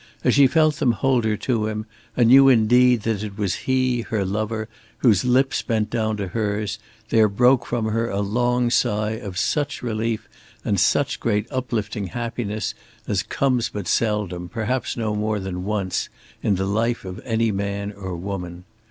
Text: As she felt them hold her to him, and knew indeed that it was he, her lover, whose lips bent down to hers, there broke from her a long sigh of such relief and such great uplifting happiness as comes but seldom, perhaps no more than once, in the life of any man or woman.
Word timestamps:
As 0.23 0.33
she 0.33 0.47
felt 0.47 0.77
them 0.77 0.93
hold 0.93 1.25
her 1.25 1.37
to 1.37 1.67
him, 1.67 1.85
and 2.17 2.29
knew 2.29 2.49
indeed 2.49 3.03
that 3.03 3.21
it 3.21 3.37
was 3.37 3.53
he, 3.69 4.01
her 4.01 4.25
lover, 4.25 4.67
whose 4.97 5.23
lips 5.23 5.61
bent 5.61 5.91
down 5.91 6.17
to 6.17 6.29
hers, 6.29 6.79
there 7.09 7.27
broke 7.27 7.67
from 7.67 7.85
her 7.85 8.09
a 8.09 8.21
long 8.21 8.71
sigh 8.71 9.11
of 9.11 9.37
such 9.37 9.83
relief 9.83 10.27
and 10.65 10.79
such 10.79 11.19
great 11.19 11.45
uplifting 11.51 12.07
happiness 12.07 12.73
as 13.07 13.21
comes 13.21 13.69
but 13.69 13.87
seldom, 13.87 14.49
perhaps 14.49 14.97
no 14.97 15.13
more 15.13 15.39
than 15.39 15.65
once, 15.65 16.09
in 16.41 16.55
the 16.55 16.65
life 16.65 17.05
of 17.05 17.21
any 17.23 17.51
man 17.51 17.91
or 17.91 18.15
woman. 18.15 18.63